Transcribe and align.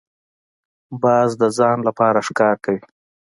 باز 1.03 1.29
د 1.41 1.43
ځان 1.57 1.77
لپاره 1.87 2.25
ښکار 2.27 2.55
کوي 2.63 2.81